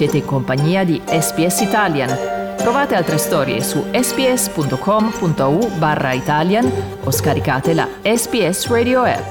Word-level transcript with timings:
Siete 0.00 0.16
in 0.16 0.24
compagnia 0.24 0.82
di 0.82 0.98
SPS 1.04 1.60
Italian. 1.60 2.08
Trovate 2.56 2.94
altre 2.94 3.18
storie 3.18 3.60
su 3.60 3.84
sps.com.au 3.92 5.68
barra 5.76 6.14
Italian 6.14 6.72
o 7.04 7.10
scaricate 7.10 7.74
la 7.74 7.86
SPS 8.00 8.68
Radio 8.68 9.02
app. 9.02 9.30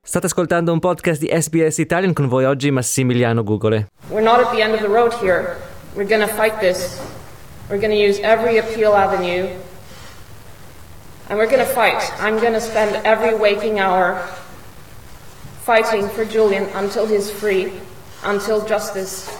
State 0.00 0.26
ascoltando 0.26 0.72
un 0.72 0.78
podcast 0.78 1.20
di 1.20 1.26
SBS 1.34 1.78
Italian 1.78 2.12
con 2.12 2.28
voi 2.28 2.44
oggi 2.44 2.70
Massimiliano 2.70 3.42
Gugole. 3.42 3.88
We're 4.08 4.22
not 4.22 4.38
at 4.38 4.52
the 4.52 4.62
end 4.62 4.74
of 4.74 4.80
the 4.82 4.86
road 4.86 5.12
here. 5.14 5.56
We're 5.96 6.06
going 6.08 6.24
to 6.24 6.32
fight 6.32 6.60
this. 6.60 6.96
We're 7.68 7.80
going 7.80 7.90
to 7.90 7.98
use 7.98 8.20
every 8.22 8.58
appeal 8.58 8.92
avenue. 8.94 9.48
And 11.26 11.36
we're 11.36 11.50
going 11.50 11.66
to 11.66 11.72
fight. 11.72 12.08
I'm 12.20 12.38
going 12.38 12.54
to 12.54 12.60
spend 12.60 13.04
every 13.04 13.34
waking 13.34 13.80
hour 13.80 14.22
fighting 15.70 16.08
for 16.08 16.24
Julian 16.24 16.64
until 16.74 17.06
he's 17.06 17.30
free, 17.30 17.72
until 18.24 18.66
justice 18.66 19.30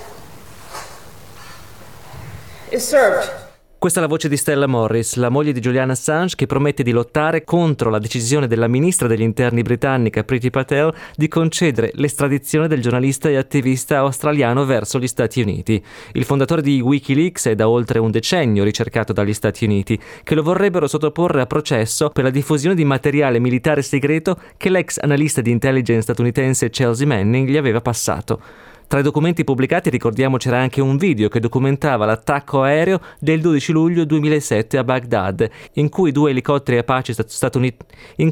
is 2.71 2.87
served. 2.87 3.50
Questa 3.81 3.99
è 3.99 4.03
la 4.03 4.09
voce 4.11 4.29
di 4.29 4.37
Stella 4.37 4.67
Morris, 4.67 5.15
la 5.15 5.31
moglie 5.31 5.53
di 5.53 5.61
Julian 5.61 5.89
Assange, 5.89 6.37
che 6.37 6.45
promette 6.45 6.83
di 6.83 6.91
lottare 6.91 7.45
contro 7.45 7.89
la 7.89 7.99
decisione 7.99 8.47
della 8.47 8.69
ministra 8.69 9.09
degli 9.09 9.23
interni 9.23 9.63
britannica 9.63 10.23
Priti 10.23 10.51
Patel 10.51 10.93
di 11.17 11.29
concedere 11.29 11.91
l'estradizione 11.95 12.69
del 12.69 12.83
giornalista 12.83 13.31
e 13.31 13.37
attivista 13.37 13.97
australiano 13.97 14.67
verso 14.67 14.99
gli 14.99 15.07
Stati 15.07 15.41
Uniti. 15.41 15.83
Il 16.13 16.25
fondatore 16.25 16.61
di 16.61 16.83
Wikileaks 16.83 17.47
è 17.47 17.55
da 17.55 17.71
oltre 17.71 17.99
un 17.99 18.11
decennio 18.11 18.65
ricercato 18.65 19.15
dagli 19.15 19.33
Stati 19.33 19.65
Uniti, 19.65 19.99
che 20.25 20.35
lo 20.35 20.43
vorrebbero 20.43 20.87
sottoporre 20.87 21.41
a 21.41 21.47
processo 21.47 22.11
per 22.11 22.25
la 22.25 22.31
diffusione 22.31 22.75
di 22.75 22.85
materiale 22.85 23.39
militare 23.39 23.81
segreto 23.81 24.39
che 24.59 24.69
l'ex 24.69 24.99
analista 25.01 25.41
di 25.41 25.53
intelligence 25.53 26.03
statunitense 26.03 26.69
Chelsea 26.69 27.07
Manning 27.07 27.49
gli 27.49 27.57
aveva 27.57 27.81
passato. 27.81 28.69
Tra 28.91 28.99
i 28.99 29.03
documenti 29.05 29.45
pubblicati 29.45 29.89
ricordiamo 29.89 30.37
c'era 30.37 30.59
anche 30.59 30.81
un 30.81 30.97
video 30.97 31.29
che 31.29 31.39
documentava 31.39 32.07
l'attacco 32.07 32.63
aereo 32.63 33.01
del 33.21 33.41
12 33.41 33.71
luglio 33.71 34.05
2007 34.05 34.77
a 34.77 34.83
Baghdad, 34.83 35.49
in 35.75 35.89
cui 35.89 36.11
due 36.11 36.33
elicotteri 36.33 36.79
Apache, 36.79 37.15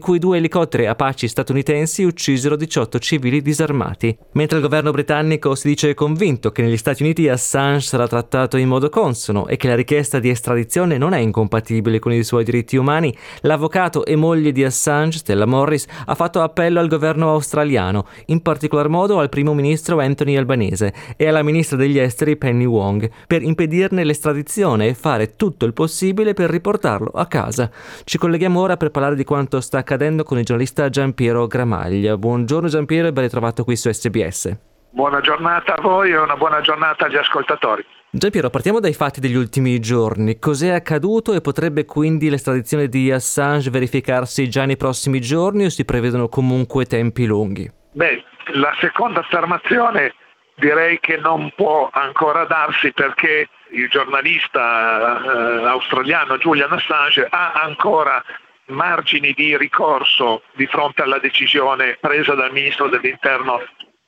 cui 0.00 0.18
due 0.18 0.38
elicotteri 0.38 0.86
Apache 0.86 1.28
statunitensi 1.28 2.02
uccisero 2.02 2.56
18 2.56 2.98
civili 2.98 3.40
disarmati. 3.40 4.18
Mentre 4.32 4.56
il 4.56 4.64
governo 4.64 4.90
britannico 4.90 5.54
si 5.54 5.68
dice 5.68 5.94
convinto 5.94 6.50
che 6.50 6.62
negli 6.62 6.76
Stati 6.76 7.04
Uniti 7.04 7.28
Assange 7.28 7.86
sarà 7.86 8.08
trattato 8.08 8.56
in 8.56 8.66
modo 8.66 8.88
consono 8.88 9.46
e 9.46 9.56
che 9.56 9.68
la 9.68 9.76
richiesta 9.76 10.18
di 10.18 10.28
estradizione 10.28 10.98
non 10.98 11.12
è 11.12 11.18
incompatibile 11.20 12.00
con 12.00 12.10
i 12.10 12.24
suoi 12.24 12.42
diritti 12.42 12.76
umani, 12.76 13.16
l'avvocato 13.42 14.04
e 14.04 14.16
moglie 14.16 14.50
di 14.50 14.64
Assange, 14.64 15.18
Stella 15.18 15.46
Morris, 15.46 15.86
ha 16.06 16.16
fatto 16.16 16.42
appello 16.42 16.80
al 16.80 16.88
governo 16.88 17.30
australiano, 17.30 18.08
in 18.26 18.42
particolar 18.42 18.88
modo 18.88 19.20
al 19.20 19.28
primo 19.28 19.54
ministro 19.54 20.00
Anthony 20.00 20.32
Albanese 20.32 20.46
albanese 20.48 20.94
e 21.16 21.28
alla 21.28 21.42
ministra 21.42 21.76
degli 21.76 21.98
esteri 21.98 22.36
Penny 22.36 22.64
Wong 22.64 23.10
per 23.26 23.42
impedirne 23.42 24.04
l'estradizione 24.04 24.88
e 24.88 24.94
fare 24.94 25.36
tutto 25.36 25.66
il 25.66 25.74
possibile 25.74 26.32
per 26.32 26.48
riportarlo 26.48 27.10
a 27.14 27.26
casa. 27.26 27.70
Ci 28.04 28.16
colleghiamo 28.16 28.58
ora 28.58 28.78
per 28.78 28.90
parlare 28.90 29.14
di 29.14 29.24
quanto 29.24 29.60
sta 29.60 29.78
accadendo 29.78 30.24
con 30.24 30.38
il 30.38 30.44
giornalista 30.44 30.88
Giampiero 30.88 31.46
Gramaglia. 31.46 32.16
Buongiorno 32.16 32.68
Giampiero 32.68 33.08
e 33.08 33.12
ben 33.12 33.24
ritrovato 33.24 33.64
qui 33.64 33.76
su 33.76 33.90
SBS. 33.92 34.56
Buona 34.90 35.20
giornata 35.20 35.74
a 35.74 35.80
voi 35.82 36.10
e 36.10 36.18
una 36.18 36.36
buona 36.36 36.60
giornata 36.62 37.04
agli 37.04 37.16
ascoltatori. 37.16 37.84
Giampiero, 38.10 38.48
partiamo 38.48 38.80
dai 38.80 38.94
fatti 38.94 39.20
degli 39.20 39.34
ultimi 39.34 39.78
giorni. 39.80 40.38
Cos'è 40.38 40.70
accaduto 40.70 41.34
e 41.34 41.42
potrebbe 41.42 41.84
quindi 41.84 42.30
l'estradizione 42.30 42.88
di 42.88 43.12
Assange 43.12 43.68
verificarsi 43.68 44.48
già 44.48 44.64
nei 44.64 44.78
prossimi 44.78 45.20
giorni 45.20 45.66
o 45.66 45.68
si 45.68 45.84
prevedono 45.84 46.28
comunque 46.28 46.86
tempi 46.86 47.26
lunghi? 47.26 47.70
Beh, 47.92 48.24
la 48.54 48.74
seconda 48.80 49.20
affermazione 49.20 50.14
direi 50.58 50.98
che 51.00 51.16
non 51.16 51.52
può 51.54 51.88
ancora 51.92 52.44
darsi 52.44 52.92
perché 52.92 53.48
il 53.70 53.88
giornalista 53.88 55.22
eh, 55.22 55.66
australiano 55.66 56.38
Julian 56.38 56.72
Assange 56.72 57.26
ha 57.28 57.52
ancora 57.52 58.22
margini 58.66 59.32
di 59.32 59.56
ricorso 59.56 60.42
di 60.54 60.66
fronte 60.66 61.02
alla 61.02 61.18
decisione 61.18 61.96
presa 62.00 62.34
dal 62.34 62.52
ministro 62.52 62.88
dell'interno 62.88 63.62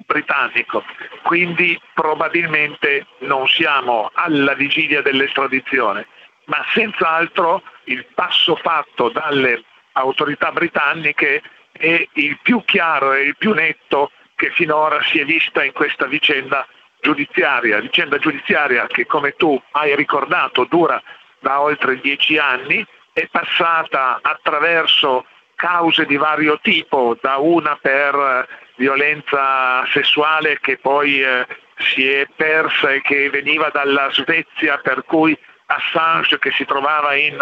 britannico, 0.06 0.82
quindi 1.22 1.80
probabilmente 1.94 3.06
non 3.20 3.46
siamo 3.46 4.10
alla 4.12 4.54
vigilia 4.54 5.02
dell'estradizione, 5.02 6.06
ma 6.46 6.64
senz'altro 6.74 7.62
il 7.84 8.04
passo 8.14 8.56
fatto 8.56 9.08
dalle 9.10 9.62
autorità 9.92 10.50
britanniche 10.50 11.42
è 11.72 12.06
il 12.14 12.38
più 12.42 12.62
chiaro 12.64 13.12
e 13.12 13.22
il 13.22 13.36
più 13.36 13.52
netto 13.52 14.10
che 14.40 14.50
finora 14.52 15.02
si 15.02 15.18
è 15.18 15.26
vista 15.26 15.62
in 15.62 15.72
questa 15.72 16.06
vicenda 16.06 16.66
giudiziaria, 17.02 17.78
vicenda 17.78 18.16
giudiziaria 18.16 18.86
che 18.86 19.04
come 19.04 19.32
tu 19.32 19.60
hai 19.72 19.94
ricordato 19.94 20.64
dura 20.64 21.02
da 21.40 21.60
oltre 21.60 22.00
dieci 22.00 22.38
anni, 22.38 22.82
è 23.12 23.28
passata 23.30 24.18
attraverso 24.22 25.26
cause 25.56 26.06
di 26.06 26.16
vario 26.16 26.58
tipo, 26.62 27.18
da 27.20 27.36
una 27.36 27.76
per 27.76 28.48
violenza 28.76 29.84
sessuale 29.88 30.58
che 30.58 30.78
poi 30.78 31.22
eh, 31.22 31.46
si 31.76 32.08
è 32.08 32.26
persa 32.34 32.92
e 32.92 33.02
che 33.02 33.28
veniva 33.28 33.68
dalla 33.68 34.08
Svezia, 34.10 34.78
per 34.78 35.04
cui 35.04 35.38
Assange 35.66 36.38
che 36.38 36.50
si 36.52 36.64
trovava 36.64 37.14
in 37.14 37.36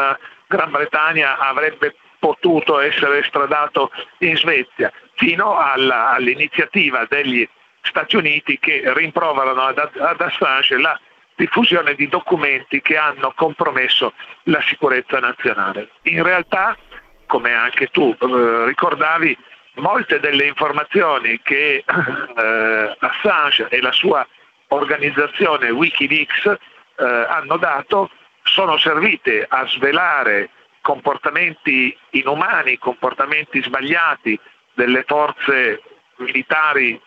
Gran 0.48 0.70
Bretagna 0.72 1.38
avrebbe 1.38 1.94
potuto 2.18 2.80
essere 2.80 3.18
estradato 3.18 3.90
in 4.18 4.36
Svezia, 4.36 4.92
fino 5.14 5.56
alla, 5.56 6.10
all'iniziativa 6.10 7.06
degli 7.08 7.48
Stati 7.80 8.16
Uniti 8.16 8.58
che 8.58 8.82
rimproverano 8.84 9.62
ad, 9.62 9.78
ad 9.78 10.20
Assange 10.20 10.78
la 10.78 10.98
diffusione 11.36 11.94
di 11.94 12.08
documenti 12.08 12.80
che 12.80 12.96
hanno 12.96 13.32
compromesso 13.34 14.12
la 14.44 14.60
sicurezza 14.62 15.20
nazionale. 15.20 15.90
In 16.02 16.22
realtà, 16.22 16.76
come 17.26 17.52
anche 17.52 17.86
tu 17.88 18.14
eh, 18.18 18.64
ricordavi, 18.66 19.36
molte 19.74 20.18
delle 20.18 20.46
informazioni 20.46 21.40
che 21.42 21.84
eh, 21.84 22.96
Assange 22.98 23.68
e 23.68 23.80
la 23.80 23.92
sua 23.92 24.26
organizzazione 24.68 25.70
Wikileaks 25.70 26.46
eh, 26.46 27.04
hanno 27.04 27.56
dato 27.56 28.10
sono 28.42 28.76
servite 28.76 29.46
a 29.48 29.66
svelare 29.68 30.50
comportamenti 30.88 31.94
inumani, 32.12 32.78
comportamenti 32.78 33.62
sbagliati 33.62 34.41
delle 34.72 35.04
forze 35.06 35.82
militari 36.16 36.99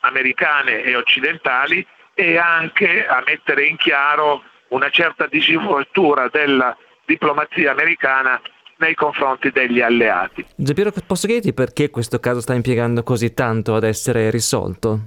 americane 0.00 0.82
e 0.82 0.94
occidentali 0.94 1.86
e 2.12 2.36
anche 2.36 3.06
a 3.06 3.22
mettere 3.24 3.64
in 3.64 3.78
chiaro 3.78 4.42
una 4.68 4.90
certa 4.90 5.26
disinvoltura 5.26 6.28
della 6.28 6.76
diplomazia 7.06 7.70
americana 7.70 8.38
nei 8.76 8.94
confronti 8.94 9.50
degli 9.50 9.80
alleati. 9.80 10.44
Giampiero, 10.54 10.92
posso 11.06 11.26
chiederti 11.26 11.54
perché 11.54 11.88
questo 11.88 12.20
caso 12.20 12.42
sta 12.42 12.52
impiegando 12.52 13.02
così 13.02 13.32
tanto 13.32 13.74
ad 13.74 13.84
essere 13.84 14.30
risolto? 14.30 14.98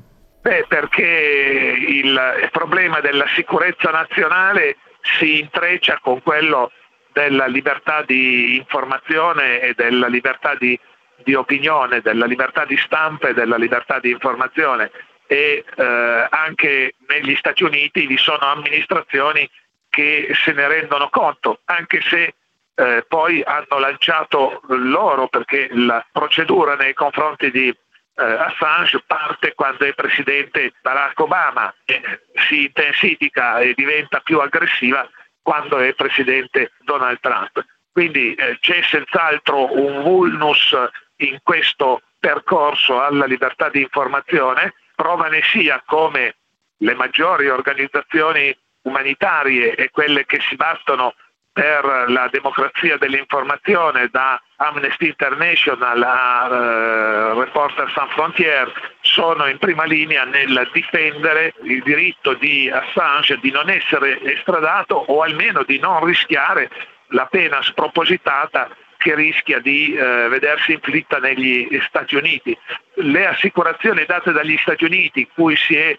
Beh, 0.42 0.66
perché 0.68 1.76
il 1.88 2.50
problema 2.52 3.00
della 3.00 3.28
sicurezza 3.36 3.92
nazionale 3.92 4.78
si 5.02 5.40
intreccia 5.40 6.00
con 6.02 6.24
quello 6.24 6.72
della 7.14 7.46
libertà 7.46 8.04
di 8.04 8.58
informazione 8.58 9.62
e 9.62 9.74
della 9.76 10.08
libertà 10.08 10.56
di, 10.56 10.78
di 11.24 11.34
opinione, 11.34 12.02
della 12.02 12.26
libertà 12.26 12.66
di 12.66 12.76
stampa 12.78 13.30
e 13.30 13.34
della 13.34 13.58
libertà 13.58 14.00
di 14.00 14.10
informazione. 14.10 14.92
E 15.28 15.64
eh, 15.76 16.28
anche 16.30 16.96
negli 17.08 17.36
Stati 17.36 17.64
Uniti 17.64 18.06
vi 18.08 18.18
sono 18.18 18.42
amministrazioni 18.42 19.50
che 19.90 20.32
se 20.34 20.52
ne 20.52 20.68
rendono 20.68 21.10
conto, 21.10 21.60
anche 21.66 22.02
se 22.02 22.34
eh, 22.76 23.06
poi 23.08 23.42
hanno 23.44 23.80
lanciato 23.80 24.62
loro, 24.68 25.28
perché 25.28 25.70
la 25.72 26.06
procedura 26.12 26.76
nei 26.76 26.94
confronti 26.94 27.52
di 27.52 27.68
eh, 27.70 28.24
Assange 28.24 29.04
parte 29.06 29.54
quando 29.54 29.86
è 29.86 29.94
presidente 29.94 30.74
Barack 30.82 31.20
Obama 31.20 31.74
e 31.86 32.02
si 32.48 32.66
intensifica 32.66 33.60
e 33.60 33.74
diventa 33.76 34.20
più 34.20 34.40
aggressiva 34.40 35.08
quando 35.44 35.78
è 35.78 35.94
presidente 35.94 36.72
Donald 36.80 37.20
Trump. 37.20 37.64
Quindi 37.92 38.34
eh, 38.34 38.58
c'è 38.60 38.82
senz'altro 38.82 39.72
un 39.80 40.02
vulnus 40.02 40.76
in 41.18 41.38
questo 41.44 42.02
percorso 42.20 43.00
alla 43.02 43.26
libertà 43.26 43.70
di 43.70 43.82
informazione, 43.82 44.74
prova 44.96 45.28
ne 45.28 45.42
sia 45.44 45.84
come 45.86 46.38
le 46.78 46.96
maggiori 46.96 47.50
organizzazioni 47.50 48.56
umanitarie 48.84 49.76
e 49.76 49.90
quelle 49.92 50.26
che 50.26 50.40
si 50.42 50.56
battono 50.56 51.14
per 51.52 52.06
la 52.08 52.28
democrazia 52.32 52.98
dell'informazione 52.98 54.08
da 54.12 54.42
Amnesty 54.56 55.08
International 55.08 56.02
a 56.02 56.48
uh, 56.48 57.40
Reporter 57.40 57.92
Sans 57.94 58.12
Frontières 58.14 58.74
sono 59.14 59.46
in 59.48 59.60
prima 59.60 59.84
linea 59.84 60.24
nel 60.24 60.70
difendere 60.74 61.54
il 61.64 61.84
diritto 61.84 62.34
di 62.34 62.68
Assange 62.68 63.38
di 63.38 63.52
non 63.52 63.70
essere 63.70 64.20
estradato 64.24 64.96
o 64.96 65.22
almeno 65.22 65.64
di 65.64 65.78
non 65.78 66.04
rischiare 66.04 66.70
la 67.10 67.28
pena 67.28 67.62
spropositata 67.62 68.76
che 68.98 69.14
rischia 69.14 69.60
di 69.60 69.94
eh, 69.94 70.28
vedersi 70.30 70.74
inflitta 70.74 71.20
negli 71.20 71.80
Stati 71.88 72.16
Uniti. 72.16 72.58
Le 72.96 73.28
assicurazioni 73.28 74.04
date 74.06 74.32
dagli 74.32 74.58
Stati 74.58 74.84
Uniti, 74.84 75.30
cui 75.32 75.56
si 75.58 75.76
è 75.76 75.96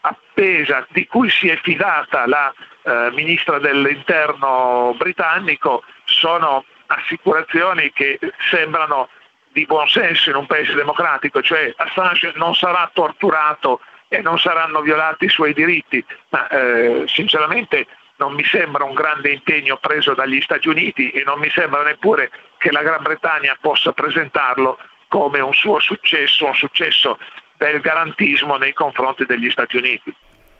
appesa, 0.00 0.86
di 0.88 1.06
cui 1.06 1.28
si 1.28 1.48
è 1.48 1.58
fidata 1.62 2.26
la 2.26 2.50
eh, 2.82 3.10
ministra 3.12 3.58
dell'interno 3.58 4.94
britannico, 4.96 5.82
sono 6.04 6.64
assicurazioni 6.86 7.92
che 7.92 8.18
sembrano 8.50 9.08
di 9.54 9.66
buon 9.66 9.88
senso 9.88 10.30
in 10.30 10.36
un 10.36 10.46
paese 10.46 10.74
democratico, 10.74 11.40
cioè 11.40 11.72
Assange 11.76 12.32
non 12.34 12.56
sarà 12.56 12.90
torturato 12.92 13.80
e 14.08 14.20
non 14.20 14.36
saranno 14.36 14.80
violati 14.80 15.26
i 15.26 15.28
suoi 15.28 15.54
diritti, 15.54 16.04
ma 16.30 16.48
eh, 16.48 17.04
sinceramente 17.06 17.86
non 18.16 18.34
mi 18.34 18.44
sembra 18.44 18.82
un 18.82 18.94
grande 18.94 19.30
impegno 19.30 19.76
preso 19.76 20.12
dagli 20.12 20.40
Stati 20.40 20.68
Uniti 20.68 21.10
e 21.10 21.22
non 21.22 21.38
mi 21.38 21.50
sembra 21.50 21.84
neppure 21.84 22.32
che 22.58 22.72
la 22.72 22.82
Gran 22.82 23.02
Bretagna 23.02 23.56
possa 23.60 23.92
presentarlo 23.92 24.76
come 25.06 25.38
un 25.38 25.54
suo 25.54 25.78
successo, 25.78 26.46
un 26.46 26.54
successo 26.54 27.18
del 27.56 27.80
garantismo 27.80 28.56
nei 28.56 28.72
confronti 28.72 29.24
degli 29.24 29.50
Stati 29.50 29.76
Uniti. 29.76 30.12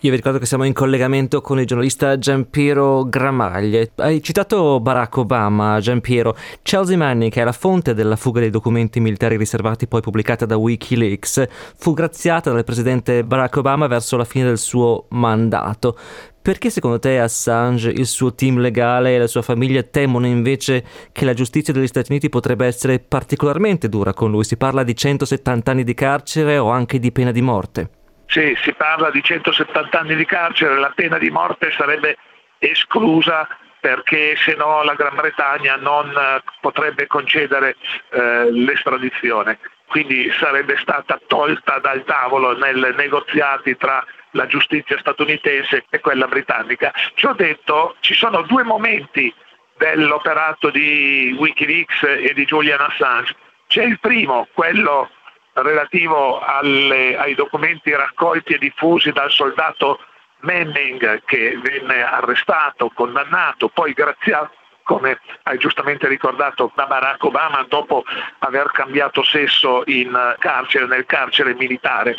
Io 0.04 0.10
vi 0.10 0.16
ricordo 0.16 0.38
che 0.38 0.44
siamo 0.44 0.64
in 0.64 0.74
collegamento 0.74 1.40
con 1.40 1.58
il 1.58 1.64
giornalista 1.64 2.18
Giampiero 2.18 3.04
Gramaglie. 3.08 3.92
Hai 3.94 4.22
citato 4.22 4.78
Barack 4.78 5.16
Obama, 5.16 5.80
Giampiero. 5.80 6.36
Chelsea 6.60 6.98
Manning, 6.98 7.32
che 7.32 7.40
è 7.40 7.44
la 7.44 7.52
fonte 7.52 7.94
della 7.94 8.16
fuga 8.16 8.40
dei 8.40 8.50
documenti 8.50 9.00
militari 9.00 9.38
riservati 9.38 9.86
poi 9.86 10.02
pubblicata 10.02 10.44
da 10.44 10.58
Wikileaks, 10.58 11.46
fu 11.78 11.94
graziata 11.94 12.52
dal 12.52 12.64
presidente 12.64 13.24
Barack 13.24 13.56
Obama 13.56 13.86
verso 13.86 14.18
la 14.18 14.26
fine 14.26 14.44
del 14.44 14.58
suo 14.58 15.06
mandato. 15.08 15.96
Perché 16.42 16.68
secondo 16.68 16.98
te 16.98 17.18
Assange, 17.18 17.88
il 17.88 18.06
suo 18.06 18.34
team 18.34 18.58
legale 18.58 19.14
e 19.14 19.18
la 19.18 19.26
sua 19.26 19.40
famiglia 19.40 19.82
temono 19.84 20.26
invece 20.26 20.84
che 21.12 21.24
la 21.24 21.32
giustizia 21.32 21.72
degli 21.72 21.86
Stati 21.86 22.10
Uniti 22.10 22.28
potrebbe 22.28 22.66
essere 22.66 22.98
particolarmente 22.98 23.88
dura 23.88 24.12
con 24.12 24.30
lui? 24.30 24.44
Si 24.44 24.58
parla 24.58 24.82
di 24.82 24.94
170 24.94 25.70
anni 25.70 25.82
di 25.82 25.94
carcere 25.94 26.58
o 26.58 26.68
anche 26.68 26.98
di 26.98 27.10
pena 27.10 27.30
di 27.30 27.40
morte? 27.40 27.90
Sì, 28.34 28.58
si 28.64 28.72
parla 28.72 29.12
di 29.12 29.22
170 29.22 29.96
anni 29.96 30.16
di 30.16 30.24
carcere, 30.26 30.76
la 30.76 30.90
pena 30.92 31.18
di 31.18 31.30
morte 31.30 31.70
sarebbe 31.70 32.16
esclusa 32.58 33.46
perché 33.78 34.34
se 34.34 34.56
no 34.56 34.82
la 34.82 34.94
Gran 34.94 35.14
Bretagna 35.14 35.76
non 35.76 36.08
eh, 36.10 36.42
potrebbe 36.60 37.06
concedere 37.06 37.76
eh, 38.10 38.50
l'estradizione, 38.50 39.60
quindi 39.86 40.32
sarebbe 40.32 40.76
stata 40.78 41.20
tolta 41.28 41.78
dal 41.78 42.02
tavolo 42.02 42.58
nei 42.58 42.74
negoziati 42.96 43.76
tra 43.76 44.04
la 44.32 44.46
giustizia 44.46 44.98
statunitense 44.98 45.84
e 45.88 46.00
quella 46.00 46.26
britannica. 46.26 46.92
Ciò 47.14 47.34
detto, 47.34 47.94
ci 48.00 48.14
sono 48.14 48.42
due 48.42 48.64
momenti 48.64 49.32
dell'operato 49.78 50.70
di 50.70 51.36
Wikileaks 51.38 52.02
e 52.02 52.32
di 52.34 52.44
Julian 52.44 52.80
Assange. 52.80 53.36
C'è 53.68 53.84
il 53.84 54.00
primo, 54.00 54.48
quello 54.54 55.08
relativo 55.54 56.40
alle, 56.40 57.16
ai 57.16 57.34
documenti 57.34 57.94
raccolti 57.94 58.54
e 58.54 58.58
diffusi 58.58 59.12
dal 59.12 59.30
soldato 59.30 60.00
Manning 60.40 61.22
che 61.24 61.58
venne 61.62 62.02
arrestato, 62.02 62.90
condannato, 62.94 63.68
poi 63.68 63.92
graziato 63.92 64.52
come 64.82 65.18
hai 65.44 65.56
giustamente 65.58 66.06
ricordato 66.06 66.70
da 66.74 66.86
Barack 66.86 67.24
Obama 67.24 67.64
dopo 67.66 68.04
aver 68.40 68.70
cambiato 68.70 69.22
sesso 69.22 69.82
in 69.86 70.36
carcere, 70.38 70.86
nel 70.86 71.06
carcere 71.06 71.54
militare. 71.54 72.16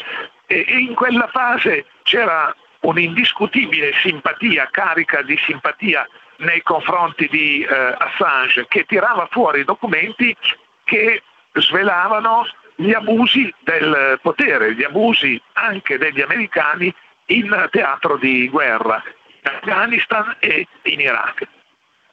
E, 0.48 0.66
in 0.68 0.96
quella 0.96 1.28
fase 1.28 1.86
c'era 2.02 2.54
un'indiscutibile 2.80 3.94
simpatia, 4.02 4.68
carica 4.72 5.22
di 5.22 5.38
simpatia 5.38 6.08
nei 6.38 6.62
confronti 6.64 7.28
di 7.30 7.62
eh, 7.62 7.96
Assange, 7.98 8.66
che 8.68 8.86
tirava 8.86 9.28
fuori 9.30 9.64
documenti 9.64 10.36
che 10.84 11.22
svelavano 11.54 12.46
gli 12.75 12.92
abusi 12.92 13.54
del 13.60 14.19
potere, 14.22 14.75
gli 14.75 14.83
abusi 14.83 15.42
anche 15.54 15.98
degli 15.98 16.22
americani 16.22 16.94
in 17.27 17.68
teatro 17.72 18.18
di 18.18 18.48
guerra, 18.50 19.01
in 19.42 19.51
Afghanistan 19.54 20.36
e 20.39 20.68
in 20.83 21.00
Iraq. 21.00 21.48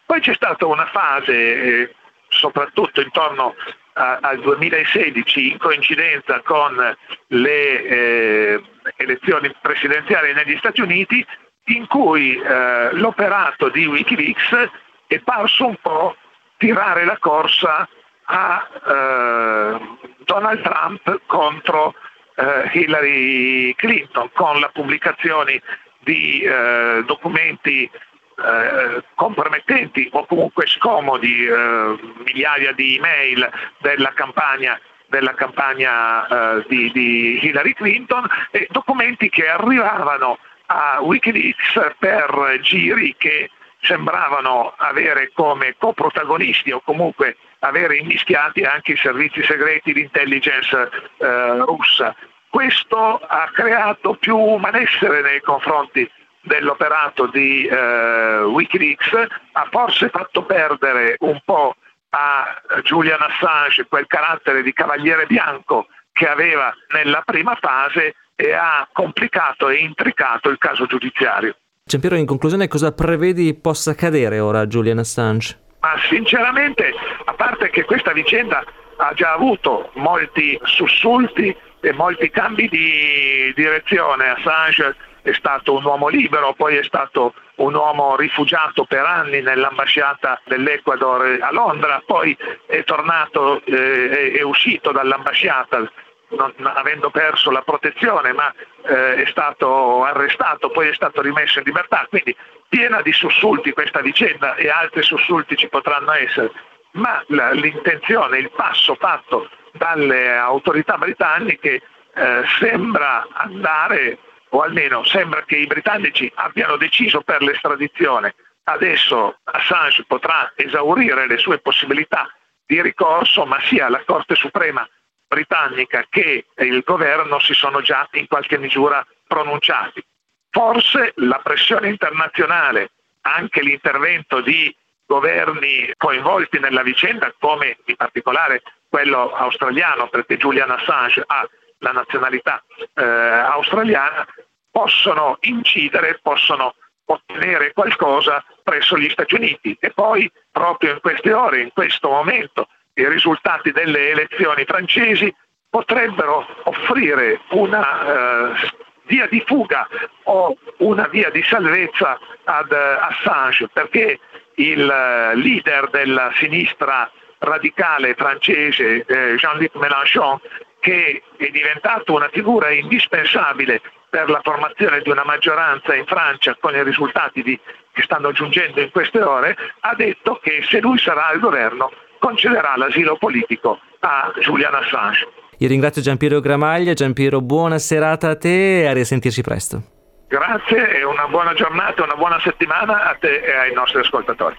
Poi 0.07 0.21
c'è 0.21 0.35
stata 0.35 0.67
una 0.67 0.87
fase, 0.87 1.33
eh, 1.33 1.95
soprattutto 2.29 3.01
intorno 3.01 3.55
al 3.95 4.41
2016, 4.41 5.51
in 5.53 5.59
coincidenza 5.59 6.41
con 6.41 6.97
le 7.27 7.85
eh, 7.85 8.63
elezioni 8.97 9.55
presidenziali 9.61 10.33
negli 10.33 10.57
Stati 10.57 10.81
Uniti, 10.81 11.25
in 11.67 11.87
cui 11.87 12.37
eh, 12.37 12.91
l'operato 12.93 13.69
di 13.69 13.87
Wikileaks 13.87 14.71
è 15.07 15.19
parso 15.21 15.67
un 15.67 15.77
po' 15.81 16.17
tirare 16.57 17.05
la 17.05 17.19
corsa 17.19 17.89
a 18.25 18.69
eh, 18.87 19.81
Donald 20.25 20.63
Trump 20.63 21.21
contro 21.27 21.95
eh, 22.37 22.71
Hillary 22.73 23.75
Clinton 23.75 24.31
con 24.33 24.61
la 24.61 24.71
pubblicazione 24.73 25.63
di 25.99 26.41
eh, 26.41 27.03
documenti 27.07 27.85
eh, 27.85 29.05
compromettenti 29.15 30.09
o 30.13 30.27
comunque 30.27 30.67
scomodi, 30.67 31.47
eh, 31.47 31.99
migliaia 32.25 32.73
di 32.73 32.97
email 32.97 33.49
della 33.79 34.13
campagna 34.15 34.81
della 35.13 35.35
campagna 35.35 36.27
eh, 36.27 36.65
di, 36.69 36.91
di, 36.91 37.39
Hillary 37.43 37.75
Clinton 37.75 38.27
e 38.51 38.67
documenti 38.71 39.29
che 39.29 39.47
arrivavano 39.47 40.39
a 40.67 41.01
Wikileaks 41.03 41.97
per 41.99 42.59
giri 42.63 43.15
che 43.19 43.51
sembravano 43.83 44.73
avere 44.75 45.31
come 45.35 45.75
coprotagonisti 45.77 46.71
o 46.71 46.81
comunque 46.81 47.37
avere 47.65 47.97
immischiati 47.97 48.63
anche 48.63 48.93
i 48.93 48.97
servizi 48.97 49.43
segreti 49.43 49.93
di 49.93 50.01
intelligence 50.01 50.77
eh, 51.19 51.59
russa. 51.65 52.15
Questo 52.49 53.17
ha 53.17 53.51
creato 53.53 54.15
più 54.15 54.37
malessere 54.57 55.23
nei 55.23 55.41
confronti 55.41 56.09
dell'operato 56.43 57.27
di 57.27 57.65
eh, 57.67 58.43
Wikileaks, 58.43 59.13
ha 59.53 59.69
forse 59.71 60.09
fatto 60.09 60.45
perdere 60.45 61.17
un 61.21 61.41
po' 61.45 61.77
a 62.11 62.45
Julian 62.83 63.23
Assange 63.23 63.87
quel 63.89 64.07
carattere 64.07 64.63
di 64.63 64.73
cavaliere 64.73 65.27
bianco 65.27 65.87
che 66.13 66.29
aveva 66.29 66.75
nella 66.95 67.23
prima 67.25 67.57
fase 67.59 68.17
e 68.35 68.53
ha 68.53 68.87
complicato 68.93 69.69
e 69.69 69.77
intricato 69.77 70.51
il 70.51 70.59
caso 70.59 70.85
giudiziario. 70.87 71.57
Giampiero, 71.85 72.17
in 72.17 72.27
conclusione, 72.27 72.69
cosa 72.69 72.93
prevedi 72.93 73.55
possa 73.55 73.93
accadere 73.93 74.41
ora 74.41 74.61
a 74.61 74.67
Julian 74.67 74.99
Assange? 74.99 75.59
Ma 75.83 75.99
sinceramente, 76.09 76.95
a 77.25 77.33
parte 77.35 77.69
che 77.71 77.85
questa 77.85 78.13
vicenda 78.13 78.65
ha 78.99 79.13
già 79.15 79.33
avuto 79.33 79.91
molti 79.95 80.57
sussulti 80.63 81.55
e 81.81 81.93
molti 81.93 82.31
cambi 82.31 82.69
di 82.69 83.53
direzione, 83.57 84.29
Assange 84.29 84.95
è 85.23 85.33
stato 85.33 85.75
un 85.75 85.85
uomo 85.85 86.07
libero, 86.07 86.53
poi 86.55 86.77
è 86.77 86.85
stato 86.85 87.35
un 87.57 87.75
uomo 87.75 88.15
rifugiato 88.15 88.85
per 88.85 89.05
anni 89.05 89.41
nell'ambasciata 89.43 90.41
dell'Ecuador 90.45 91.39
a 91.41 91.51
Londra, 91.51 92.01
poi 92.07 92.37
è 92.67 92.85
tornato, 92.85 93.61
eh, 93.65 94.33
è 94.39 94.43
uscito 94.43 94.93
dall'ambasciata 94.93 95.91
non, 96.37 96.55
avendo 96.75 97.11
perso 97.11 97.51
la 97.51 97.63
protezione, 97.63 98.33
ma 98.33 98.53
eh, 98.85 99.23
è 99.23 99.27
stato 99.27 100.05
arrestato, 100.05 100.71
poi 100.71 100.89
è 100.89 100.95
stato 100.95 101.21
rimesso 101.23 101.59
in 101.59 101.65
libertà, 101.65 102.07
quindi 102.09 102.37
piena 102.69 103.03
di 103.03 103.13
sussulti 103.13 103.73
questa 103.73 104.01
vicenda 104.01 104.55
e 104.55 104.69
altri 104.69 105.03
sussulti 105.03 105.57
ci 105.57 105.69
potranno 105.69 106.13
essere, 106.13 106.51
ma 106.93 107.23
la, 107.29 107.51
l'intenzione, 107.53 108.39
il 108.39 108.51
passo 108.51 108.95
fatto 108.95 109.49
dalle 109.73 110.37
autorità 110.37 110.97
britanniche 110.99 111.83
eh, 112.15 112.43
sembra 112.59 113.27
andare, 113.33 114.19
o 114.51 114.61
almeno 114.61 115.03
sembra 115.05 115.45
che 115.45 115.57
i 115.57 115.67
britannici 115.67 116.31
abbiano 116.35 116.77
deciso 116.77 117.23
per 117.23 117.43
l'estradizione. 117.43 118.35
Adesso 118.65 119.39
Assange 119.45 120.05
potrà 120.07 120.53
esaurire 120.55 121.27
le 121.27 121.39
sue 121.39 121.59
possibilità 121.59 122.29
di 122.67 122.81
ricorso, 122.81 123.45
ma 123.45 123.59
sia 123.63 123.89
la 123.89 124.03
Corte 124.05 124.35
Suprema 124.35 124.87
britannica 125.33 126.05
che 126.11 126.45
il 126.57 126.83
governo 126.85 127.39
si 127.39 127.55
sono 127.55 127.81
già 127.81 128.07
in 128.13 128.27
qualche 128.27 128.59
misura 128.59 129.07
pronunciati. 129.27 130.05
Forse 130.51 131.13
la 131.17 131.41
pressione 131.43 131.89
internazionale, 131.89 132.91
anche 133.23 133.63
l'intervento 133.63 134.43
di 134.43 134.75
governi 135.07 135.91
coinvolti 135.97 136.59
nella 136.59 136.83
vicenda, 136.83 137.33
come 137.39 137.79
in 137.87 137.97
particolare 137.97 138.63
quello 138.91 139.33
australiano, 139.33 140.09
perché 140.09 140.37
Julian 140.37 140.71
Assange 140.71 141.23
ha 141.27 141.49
la 141.79 141.93
nazionalità 141.93 142.63
eh, 142.95 143.03
australiana, 143.03 144.27
possono 144.71 145.39
incidere, 145.41 146.19
possono 146.23 146.75
ottenere 147.07 147.73
qualcosa 147.73 148.45
presso 148.63 148.99
gli 148.99 149.09
Stati 149.09 149.35
Uniti 149.35 149.77
e 149.81 149.91
poi 149.91 150.31
proprio 150.51 150.93
in 150.93 151.01
queste 151.01 151.33
ore, 151.33 151.63
in 151.63 151.71
questo 151.73 152.09
momento, 152.09 152.69
i 152.95 153.09
risultati 153.09 153.73
delle 153.73 154.11
elezioni 154.11 154.65
francesi 154.65 155.35
potrebbero 155.69 156.47
offrire 156.65 157.41
una 157.51 158.53
eh, 158.53 158.71
via 159.07 159.27
di 159.27 159.43
fuga 159.47 159.89
o 160.25 160.57
una 160.79 161.09
via 161.09 161.31
di 161.31 161.43
salvezza 161.43 162.19
ad 162.45 162.71
uh, 162.71 163.05
Assange 163.11 163.69
perché 163.73 164.19
il 164.57 164.81
uh, 164.81 165.37
leader 165.37 165.89
della 165.91 166.31
sinistra 166.35 167.11
radicale 167.39 168.15
francese 168.15 169.05
eh, 169.05 169.35
Jean-Luc 169.37 169.75
Mélenchon 169.75 170.41
che 170.79 171.23
è 171.37 171.49
diventato 171.51 172.13
una 172.13 172.29
figura 172.29 172.71
indispensabile 172.71 173.81
per 174.09 174.29
la 174.29 174.41
formazione 174.43 175.01
di 175.01 175.11
una 175.11 175.25
maggioranza 175.25 175.95
in 175.95 176.07
Francia 176.07 176.57
con 176.61 176.75
i 176.75 176.83
risultati 176.83 177.43
di, 177.43 177.59
che 177.93 178.03
stanno 178.03 178.33
giungendo 178.33 178.81
in 178.81 178.91
queste 178.91 179.23
ore, 179.23 179.57
ha 179.81 179.95
detto 179.95 180.39
che 180.43 180.63
se 180.69 180.81
lui 180.81 180.99
sarà 180.99 181.29
al 181.29 181.39
governo 181.39 181.91
concederà 182.23 182.77
l'asilo 182.77 183.17
politico 183.17 183.81
a 183.99 184.33
Julian 184.41 184.75
Assange. 184.75 185.27
Io 185.59 185.67
ringrazio 185.67 186.01
Giampiero 186.01 186.39
Gramaglia, 186.39 186.95
Giampiero 186.95 187.41
buona 187.41 187.79
serata 187.79 188.31
a 188.31 188.37
te 188.37 188.83
e 188.83 188.87
a 188.87 188.93
risentirci 188.93 189.43
presto. 189.43 189.83
Grazie 190.29 190.99
e 190.99 191.05
una 191.05 191.27
buona 191.27 191.53
giornata, 191.53 192.05
una 192.05 192.15
buona 192.15 192.39
settimana 192.41 193.11
a 193.11 193.17
te 193.19 193.43
e 193.43 193.53
ai 193.57 193.75
nostri 193.75 194.01
ascoltatori. 194.01 194.57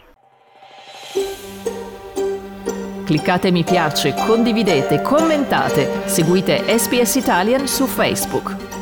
Cliccate 3.06 3.52
mi 3.52 3.64
piace, 3.64 4.14
condividete, 4.14 5.02
commentate, 5.02 6.08
seguite 6.08 6.78
SPS 6.78 7.16
Italian 7.16 7.68
su 7.68 7.86
Facebook. 7.86 8.73